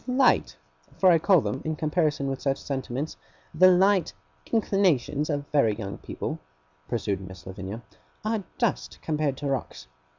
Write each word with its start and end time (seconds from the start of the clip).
'The 0.07 0.13
light 0.13 0.55
for 0.97 1.11
I 1.11 1.19
call 1.19 1.41
them, 1.41 1.61
in 1.63 1.75
comparison 1.75 2.25
with 2.27 2.41
such 2.41 2.57
sentiments, 2.57 3.17
the 3.53 3.69
light 3.69 4.11
inclinations 4.51 5.29
of 5.29 5.45
very 5.51 5.75
young 5.75 5.99
people,' 5.99 6.39
pursued 6.87 7.21
Miss 7.21 7.45
Lavinia, 7.45 7.83
'are 8.25 8.43
dust, 8.57 8.97
compared 9.03 9.37
to 9.37 9.45
rocks. 9.45 9.85